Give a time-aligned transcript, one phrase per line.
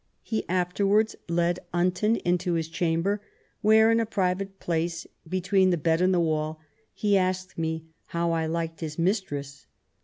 [0.23, 3.21] He afterwards led Unton into his chamber,
[3.61, 6.59] where in a private place between the bed and the wall
[6.91, 9.67] he asked me how I liked his mistress.